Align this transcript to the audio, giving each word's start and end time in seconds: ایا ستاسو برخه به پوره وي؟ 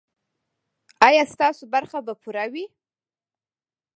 ایا 1.07 1.23
ستاسو 1.33 1.63
برخه 1.73 1.99
به 2.05 2.13
پوره 2.21 2.45
وي؟ 2.53 2.65